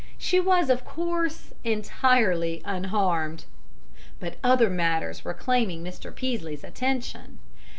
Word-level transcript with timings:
She 0.17 0.39
was, 0.39 0.71
of 0.71 0.83
course, 0.83 1.53
entirely 1.63 2.63
unharmed. 2.65 3.45
But 4.19 4.37
other 4.43 4.67
matters 4.67 5.23
were 5.23 5.35
claiming 5.35 5.83
Mr. 5.83 6.11
Peaslee's 6.15 6.63
attention. 6.63 7.37